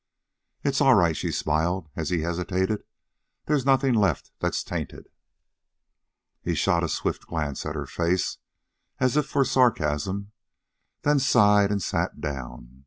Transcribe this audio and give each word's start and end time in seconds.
"It's 0.63 0.81
all 0.81 0.95
right," 0.95 1.15
she 1.15 1.31
smiled, 1.31 1.87
as 1.95 2.09
he 2.09 2.21
hesitated. 2.21 2.83
"There's 3.45 3.67
nothing 3.67 3.93
left 3.93 4.31
that's 4.39 4.63
tainted." 4.63 5.09
He 6.41 6.55
shot 6.55 6.83
a 6.83 6.89
swift 6.89 7.27
glance 7.27 7.67
at 7.67 7.75
her 7.75 7.85
face, 7.85 8.39
as 8.97 9.15
if 9.15 9.27
for 9.27 9.45
sarcasm, 9.45 10.31
then 11.03 11.19
sighed 11.19 11.71
and 11.71 11.83
sat 11.83 12.19
down. 12.19 12.79